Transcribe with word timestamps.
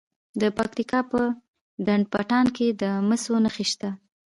د 0.41 0.43
پکتیا 0.57 0.99
په 1.11 1.21
ډنډ 1.85 2.03
پټان 2.13 2.45
کې 2.55 2.67
د 2.81 2.83
مسو 3.07 3.35
نښې 3.43 3.65
شته. 3.71 3.89